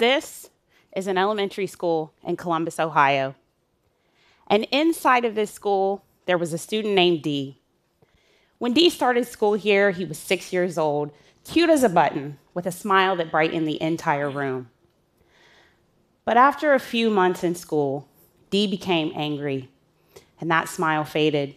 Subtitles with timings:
[0.00, 0.48] This
[0.96, 3.34] is an elementary school in Columbus, Ohio.
[4.46, 7.58] And inside of this school, there was a student named Dee.
[8.56, 11.10] When Dee started school here, he was six years old,
[11.44, 14.70] cute as a button, with a smile that brightened the entire room.
[16.24, 18.08] But after a few months in school,
[18.48, 19.68] Dee became angry,
[20.40, 21.56] and that smile faded.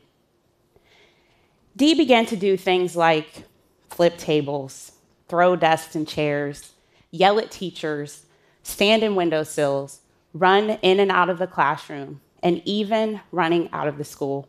[1.78, 3.46] Dee began to do things like
[3.90, 4.92] flip tables,
[5.30, 6.74] throw desks and chairs,
[7.10, 8.26] yell at teachers,
[8.64, 10.02] stand in windowsills,
[10.34, 14.48] run in and out of the classroom, and even running out of the school.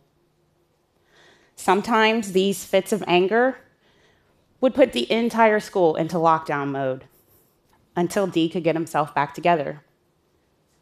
[1.57, 3.59] Sometimes these fits of anger
[4.61, 7.05] would put the entire school into lockdown mode
[7.95, 9.83] until Dee could get himself back together,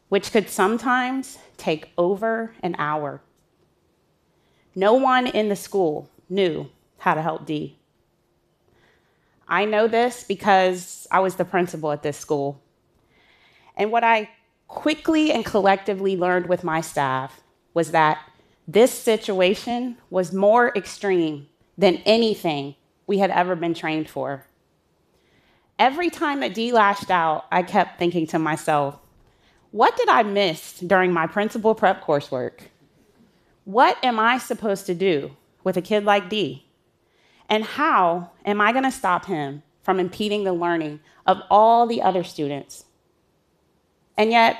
[0.09, 3.21] which could sometimes take over an hour.
[4.75, 7.77] No one in the school knew how to help Dee.
[9.47, 12.59] I know this because I was the principal at this school.
[13.75, 14.29] And what I
[14.67, 17.41] quickly and collectively learned with my staff
[17.73, 18.19] was that
[18.67, 22.75] this situation was more extreme than anything
[23.07, 24.45] we had ever been trained for.
[25.77, 28.99] Every time that Dee lashed out, I kept thinking to myself,
[29.71, 32.59] what did I miss during my principal prep coursework?
[33.65, 36.65] What am I supposed to do with a kid like D?
[37.49, 42.01] And how am I going to stop him from impeding the learning of all the
[42.01, 42.85] other students?
[44.17, 44.57] And yet,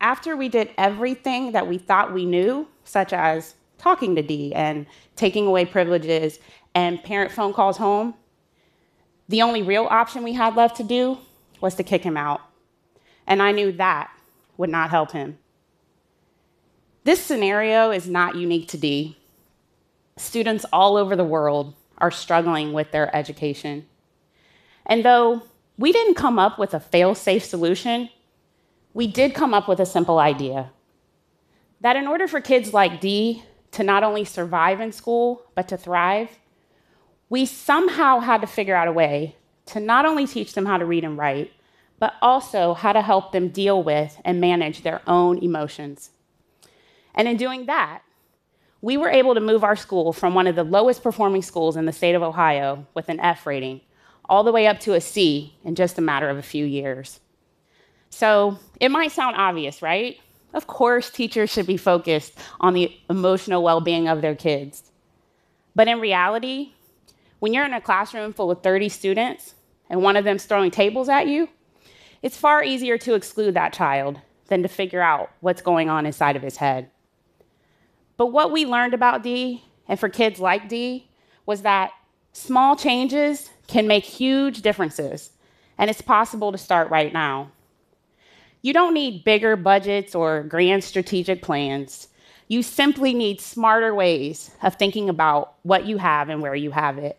[0.00, 4.86] after we did everything that we thought we knew, such as talking to Dee and
[5.16, 6.38] taking away privileges
[6.74, 8.14] and parent phone calls home,
[9.28, 11.18] the only real option we had left to do
[11.60, 12.40] was to kick him out.
[13.26, 14.10] And I knew that
[14.56, 15.38] would not help him.
[17.04, 19.16] This scenario is not unique to Dee.
[20.16, 23.86] Students all over the world are struggling with their education.
[24.86, 25.42] And though
[25.78, 28.10] we didn't come up with a fail safe solution,
[28.94, 30.70] we did come up with a simple idea
[31.80, 33.42] that in order for kids like Dee
[33.72, 36.28] to not only survive in school, but to thrive,
[37.28, 39.36] we somehow had to figure out a way
[39.66, 41.50] to not only teach them how to read and write,
[41.98, 46.10] but also how to help them deal with and manage their own emotions.
[47.14, 48.02] And in doing that,
[48.80, 51.86] we were able to move our school from one of the lowest performing schools in
[51.86, 53.80] the state of Ohio with an F rating
[54.28, 57.20] all the way up to a C in just a matter of a few years.
[58.12, 60.18] So it might sound obvious, right?
[60.52, 64.92] Of course, teachers should be focused on the emotional well being of their kids.
[65.74, 66.72] But in reality,
[67.40, 69.54] when you're in a classroom full of 30 students
[69.88, 71.48] and one of them's throwing tables at you,
[72.20, 76.36] it's far easier to exclude that child than to figure out what's going on inside
[76.36, 76.90] of his head.
[78.18, 81.08] But what we learned about Dee, and for kids like Dee,
[81.46, 81.92] was that
[82.34, 85.30] small changes can make huge differences,
[85.78, 87.50] and it's possible to start right now.
[88.62, 92.08] You don't need bigger budgets or grand strategic plans.
[92.46, 96.96] You simply need smarter ways of thinking about what you have and where you have
[96.96, 97.18] it.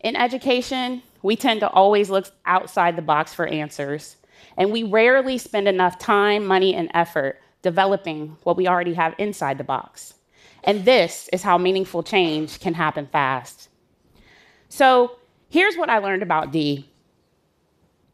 [0.00, 4.16] In education, we tend to always look outside the box for answers,
[4.56, 9.58] and we rarely spend enough time, money, and effort developing what we already have inside
[9.58, 10.14] the box.
[10.62, 13.68] And this is how meaningful change can happen fast.
[14.68, 16.88] So, here's what I learned about Dee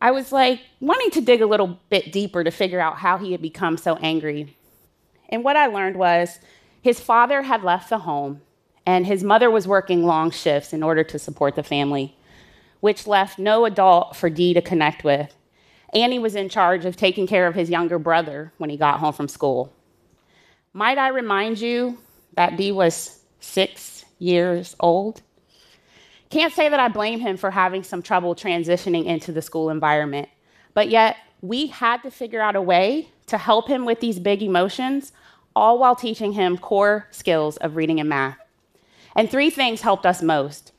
[0.01, 3.33] I was like wanting to dig a little bit deeper to figure out how he
[3.33, 4.57] had become so angry.
[5.29, 6.39] And what I learned was
[6.81, 8.41] his father had left the home,
[8.87, 12.17] and his mother was working long shifts in order to support the family,
[12.81, 15.35] which left no adult for Dee to connect with.
[15.93, 19.13] Annie was in charge of taking care of his younger brother when he got home
[19.13, 19.73] from school.
[20.73, 21.99] Might I remind you
[22.35, 25.21] that Dee was six years old?
[26.31, 30.29] Can't say that I blame him for having some trouble transitioning into the school environment,
[30.75, 34.41] but yet we had to figure out a way to help him with these big
[34.41, 35.13] emotions,
[35.57, 38.39] all while teaching him core skills of reading and math.
[39.17, 40.73] And three things helped us most.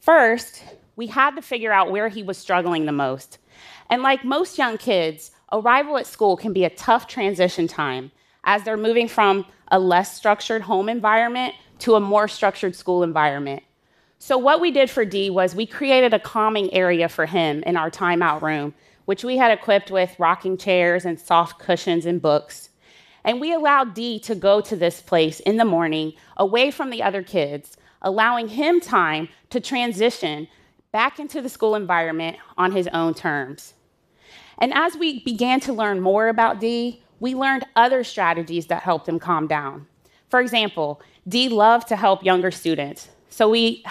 [0.00, 0.64] First,
[0.96, 3.38] we had to figure out where he was struggling the most.
[3.90, 8.12] And like most young kids, arrival at school can be a tough transition time
[8.44, 13.62] as they're moving from a less structured home environment to a more structured school environment.
[14.20, 17.76] So, what we did for D was we created a calming area for him in
[17.76, 18.74] our timeout room,
[19.04, 22.70] which we had equipped with rocking chairs and soft cushions and books.
[23.24, 27.02] And we allowed D to go to this place in the morning away from the
[27.02, 30.48] other kids, allowing him time to transition
[30.90, 33.74] back into the school environment on his own terms.
[34.58, 39.08] And as we began to learn more about D, we learned other strategies that helped
[39.08, 39.86] him calm down.
[40.28, 43.08] For example, D loved to help younger students.
[43.30, 43.84] So we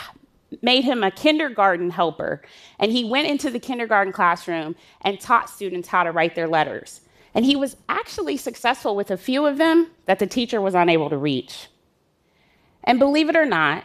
[0.61, 2.41] made him a kindergarten helper,
[2.79, 7.01] and he went into the kindergarten classroom and taught students how to write their letters.
[7.33, 11.09] And he was actually successful with a few of them that the teacher was unable
[11.09, 11.67] to reach.
[12.83, 13.83] And believe it or not,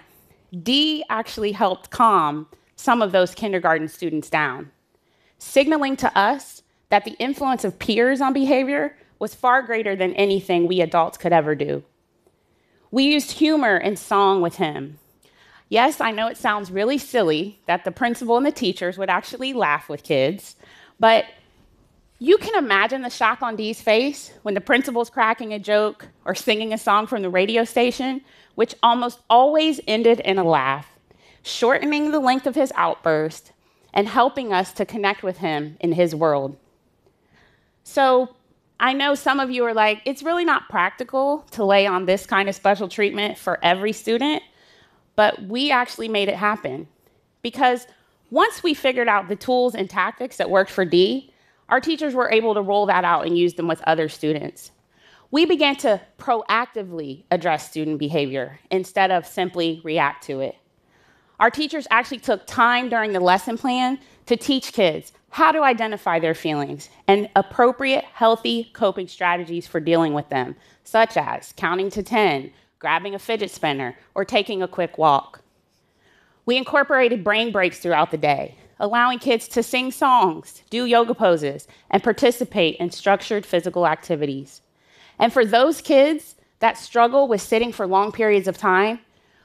[0.63, 2.47] D actually helped calm
[2.77, 4.71] some of those kindergarten students down,
[5.39, 10.67] signaling to us that the influence of peers on behavior was far greater than anything
[10.67, 11.83] we adults could ever do.
[12.91, 14.99] We used humor and song with him.
[15.73, 19.55] Yes, I know it sounds really silly that the principal and the teachers would actually
[19.55, 20.55] laugh with kids,
[21.01, 21.25] but
[22.19, 26.35] you can imagine the shock on Dee's face when the principal's cracking a joke or
[26.35, 28.21] singing a song from the radio station,
[28.55, 30.89] which almost always ended in a laugh,
[31.43, 33.53] shortening the length of his outburst
[33.95, 36.55] and helping us to connect with him in his world.
[37.83, 38.37] So,
[38.79, 42.27] I know some of you are like, it's really not practical to lay on this
[42.27, 44.43] kind of special treatment for every student,
[45.17, 46.89] but we actually made it happen.
[47.43, 47.87] Because
[48.31, 51.33] once we figured out the tools and tactics that worked for D,
[51.69, 54.71] our teachers were able to roll that out and use them with other students.
[55.31, 60.57] We began to proactively address student behavior instead of simply react to it.
[61.41, 66.19] Our teachers actually took time during the lesson plan to teach kids how to identify
[66.19, 70.55] their feelings and appropriate, healthy coping strategies for dealing with them,
[70.85, 72.53] such as counting to 10,
[72.83, 75.41] grabbing a fidget spinner, or taking a quick walk.
[76.45, 81.69] We incorporated brain breaks throughout the day, allowing kids to sing songs, do yoga poses,
[81.93, 84.63] and participate in structured physical activities.
[85.17, 88.99] And for those kids that struggle with sitting for long periods of time,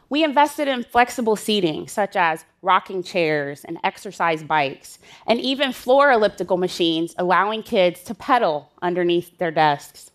[0.10, 4.98] we invested in flexible seating, such as rocking chairs and exercise bikes,
[5.28, 10.10] and even floor elliptical machines, allowing kids to pedal underneath their desks.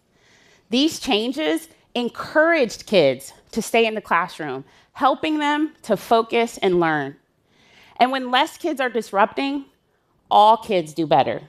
[0.71, 7.17] These changes encouraged kids to stay in the classroom, helping them to focus and learn.
[7.99, 9.67] And when less kids are disrupting,
[10.31, 11.43] all kids do better.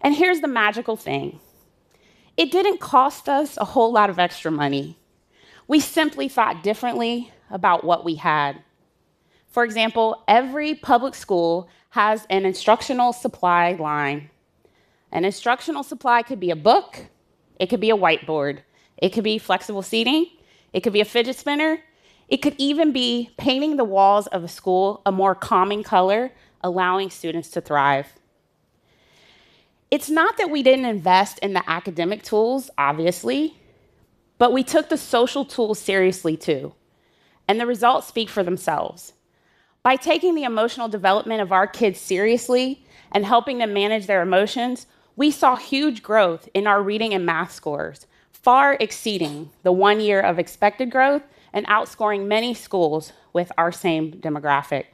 [0.00, 1.40] And here's the magical thing
[2.36, 4.98] it didn't cost us a whole lot of extra money
[5.68, 8.62] we simply thought differently about what we had.
[9.48, 14.30] For example, every public school has an instructional supply line.
[15.12, 17.06] An instructional supply could be a book,
[17.60, 18.60] it could be a whiteboard,
[18.98, 20.26] it could be flexible seating,
[20.72, 21.80] it could be a fidget spinner,
[22.28, 27.08] it could even be painting the walls of a school a more calming color, allowing
[27.08, 28.12] students to thrive.
[29.90, 33.56] It's not that we didn't invest in the academic tools, obviously,
[34.36, 36.74] but we took the social tools seriously too,
[37.48, 39.14] and the results speak for themselves.
[39.82, 44.86] By taking the emotional development of our kids seriously and helping them manage their emotions,
[45.16, 50.20] we saw huge growth in our reading and math scores, far exceeding the one year
[50.20, 51.22] of expected growth
[51.52, 54.84] and outscoring many schools with our same demographic.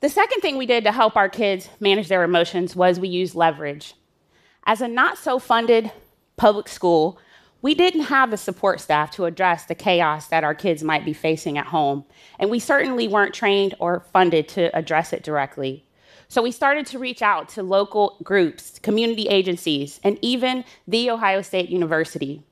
[0.00, 3.34] The second thing we did to help our kids manage their emotions was we used
[3.34, 3.94] leverage.
[4.64, 5.90] As a not so funded
[6.36, 7.18] public school,
[7.62, 11.14] we didn't have the support staff to address the chaos that our kids might be
[11.14, 12.04] facing at home,
[12.38, 15.85] and we certainly weren't trained or funded to address it directly.
[16.28, 21.42] So we started to reach out to local groups, community agencies, and even The Ohio
[21.42, 22.42] State University.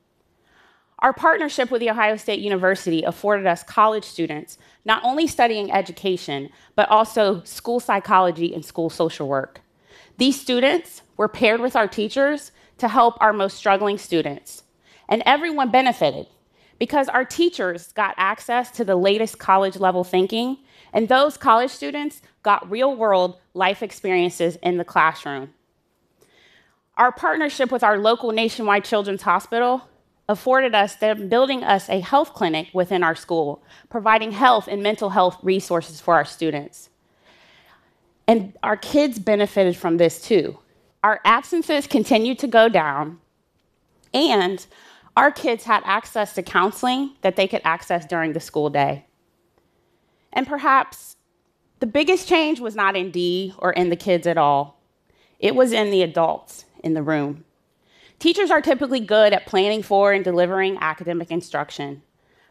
[0.99, 6.49] Our partnership with The Ohio State University afforded us college students not only studying education,
[6.75, 9.61] but also school psychology and school social work.
[10.17, 14.63] These students were paired with our teachers to help our most struggling students
[15.07, 16.27] and everyone benefited
[16.79, 20.57] because our teachers got access to the latest college level thinking,
[20.91, 25.53] and those college students got real world life experiences in the classroom.
[26.95, 29.89] Our partnership with our local nationwide children's hospital
[30.29, 35.09] afforded us them building us a health clinic within our school, providing health and mental
[35.09, 36.89] health resources for our students.
[38.27, 40.59] And our kids benefited from this too.
[41.03, 43.19] Our absences continued to go down,
[44.13, 44.65] and
[45.17, 49.05] our kids had access to counseling that they could access during the school day.
[50.33, 51.14] And perhaps
[51.79, 54.79] the biggest change was not in D or in the kids at all,
[55.39, 57.43] it was in the adults in the room.
[58.19, 62.01] Teachers are typically good at planning for and delivering academic instruction.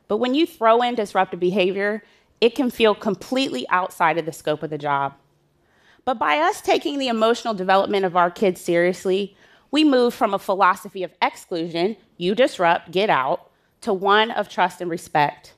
[0.08, 2.04] But when you throw in disruptive behavior,
[2.40, 5.14] it can feel completely outside of the scope of the job.
[6.04, 9.36] But by us taking the emotional development of our kids seriously,
[9.70, 13.50] we move from a philosophy of exclusion, you disrupt, get out,
[13.80, 15.54] to one of trust and respect.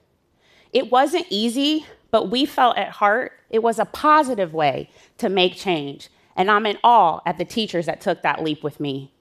[0.73, 5.57] It wasn't easy, but we felt at heart it was a positive way to make
[5.57, 6.09] change.
[6.35, 9.13] And I'm in awe at the teachers that took that leap with me.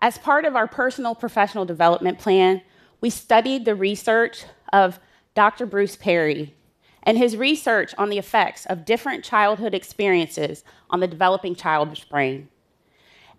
[0.00, 2.62] As part of our personal professional development plan,
[3.00, 4.98] we studied the research of
[5.34, 5.66] Dr.
[5.66, 6.54] Bruce Perry,
[7.02, 12.48] and his research on the effects of different childhood experiences on the developing child's brain.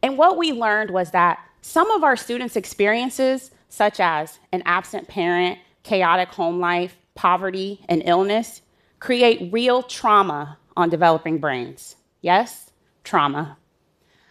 [0.03, 5.07] And what we learned was that some of our students' experiences, such as an absent
[5.07, 8.61] parent, chaotic home life, poverty, and illness,
[8.99, 11.95] create real trauma on developing brains.
[12.21, 12.71] Yes,
[13.03, 13.57] trauma.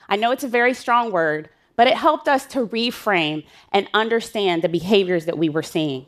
[0.09, 4.63] I know it's a very strong word, but it helped us to reframe and understand
[4.63, 6.07] the behaviors that we were seeing.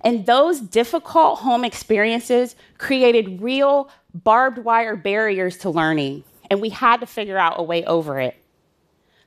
[0.00, 7.00] And those difficult home experiences created real barbed wire barriers to learning, and we had
[7.00, 8.36] to figure out a way over it.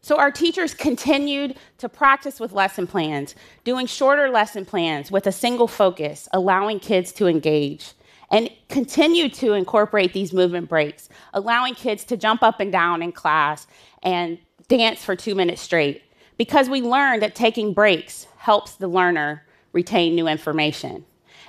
[0.08, 3.36] So our teachers continued to practice with lesson plans,
[3.66, 7.92] doing shorter lesson plans with a single focus, allowing kids to engage,
[8.32, 13.12] and continued to incorporate these movement breaks, allowing kids to jump up and down in
[13.12, 13.68] class
[14.02, 14.38] and
[14.70, 16.04] dance for two minutes straight,
[16.38, 21.04] because we learned that taking breaks helps the learner retain new information.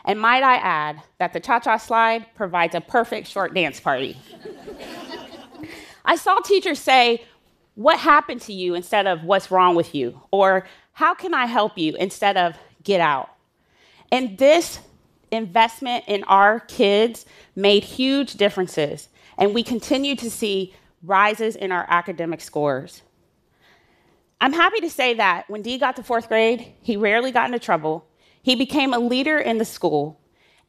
[0.05, 4.17] And might I add that the cha cha slide provides a perfect short dance party.
[6.05, 7.23] I saw teachers say,
[7.78, 10.20] What happened to you instead of what's wrong with you?
[10.32, 13.30] Or how can I help you instead of get out?
[14.11, 14.80] And this
[15.30, 19.08] investment in our kids made huge differences.
[19.38, 23.02] And we continue to see rises in our academic scores.
[24.40, 27.61] I'm happy to say that when D got to fourth grade, he rarely got into
[27.61, 28.04] trouble.
[28.42, 30.18] He became a leader in the school,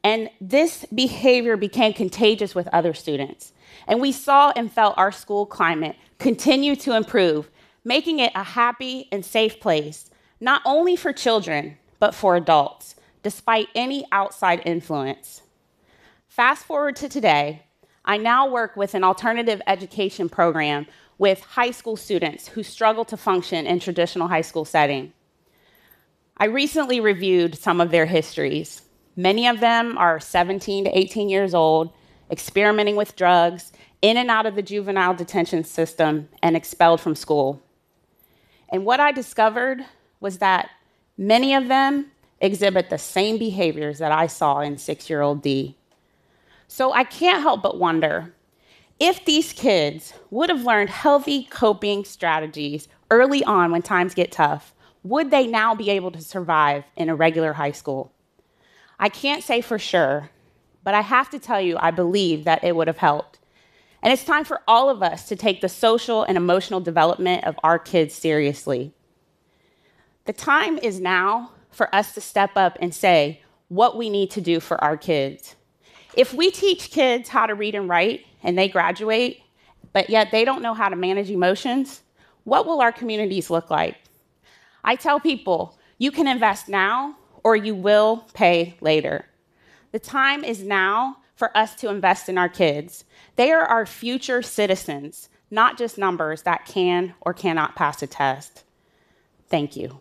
[0.04, 3.52] and this behavior became contagious with other students.
[3.86, 7.50] And we saw and felt our school climate continue to improve,
[7.84, 10.10] making it a happy and safe place,
[10.40, 15.42] not only for children, but for adults, despite any outside influence.
[16.28, 17.64] Fast forward to today,
[18.04, 20.86] I now work with an alternative education program
[21.18, 25.12] with high school students who struggle to function in traditional high school setting.
[26.38, 28.82] I recently reviewed some of their histories.
[29.16, 31.92] Many of them are 17 to 18 years old,
[32.30, 33.72] experimenting with drugs,
[34.02, 37.62] in and out of the juvenile detention system, and expelled from school.
[38.70, 39.84] And what I discovered
[40.20, 40.70] was that
[41.18, 45.76] many of them exhibit the same behaviors that I saw in six year old D.
[46.68, 48.32] So I can't help but wonder
[49.00, 54.74] if these kids would have learned healthy coping strategies early on when times get tough,
[55.02, 58.12] would they now be able to survive in a regular high school?
[58.98, 60.30] I can't say for sure,
[60.82, 63.38] but I have to tell you, I believe that it would have helped.
[64.02, 67.58] And it's time for all of us to take the social and emotional development of
[67.62, 68.94] our kids seriously.
[70.24, 74.40] The time is now for us to step up and say what we need to
[74.40, 75.54] do for our kids.
[76.16, 79.42] If we teach kids how to read and write and they graduate,
[79.92, 82.02] but yet they don't know how to manage emotions,
[82.44, 83.96] what will our communities look like?
[84.82, 89.26] I tell people you can invest now or you will pay later.
[89.92, 93.04] The time is now for us to invest in our kids.
[93.36, 98.64] They are our future citizens, not just numbers that can or cannot pass a test.
[99.48, 100.00] Thank you.